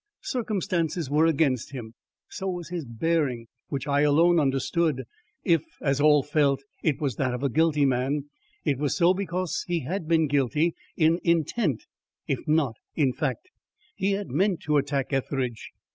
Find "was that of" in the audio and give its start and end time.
6.99-7.43